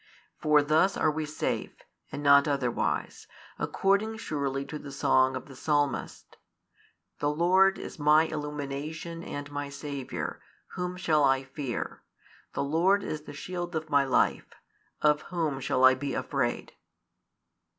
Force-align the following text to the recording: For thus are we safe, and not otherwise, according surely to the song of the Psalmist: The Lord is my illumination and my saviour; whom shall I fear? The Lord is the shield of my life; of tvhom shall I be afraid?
For 0.39 0.63
thus 0.63 0.97
are 0.97 1.11
we 1.11 1.27
safe, 1.27 1.75
and 2.11 2.23
not 2.23 2.47
otherwise, 2.47 3.27
according 3.59 4.17
surely 4.17 4.65
to 4.65 4.79
the 4.79 4.91
song 4.91 5.35
of 5.35 5.45
the 5.45 5.55
Psalmist: 5.55 6.37
The 7.19 7.29
Lord 7.29 7.77
is 7.77 7.99
my 7.99 8.23
illumination 8.23 9.23
and 9.23 9.51
my 9.51 9.69
saviour; 9.69 10.41
whom 10.69 10.97
shall 10.97 11.23
I 11.23 11.43
fear? 11.43 12.01
The 12.53 12.63
Lord 12.63 13.03
is 13.03 13.25
the 13.25 13.33
shield 13.33 13.75
of 13.75 13.91
my 13.91 14.03
life; 14.03 14.55
of 15.03 15.25
tvhom 15.25 15.61
shall 15.61 15.85
I 15.85 15.93
be 15.93 16.15
afraid? 16.15 16.73